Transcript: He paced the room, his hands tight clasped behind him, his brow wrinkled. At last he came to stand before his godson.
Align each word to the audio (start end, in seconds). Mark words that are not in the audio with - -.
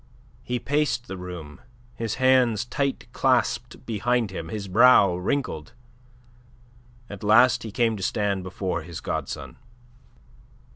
He 0.41 0.57
paced 0.57 1.05
the 1.07 1.15
room, 1.15 1.61
his 1.93 2.15
hands 2.15 2.65
tight 2.65 3.05
clasped 3.13 3.85
behind 3.85 4.31
him, 4.31 4.47
his 4.49 4.67
brow 4.67 5.15
wrinkled. 5.15 5.73
At 7.07 7.23
last 7.23 7.61
he 7.61 7.71
came 7.71 7.95
to 7.97 8.01
stand 8.01 8.41
before 8.41 8.81
his 8.81 8.99
godson. 8.99 9.57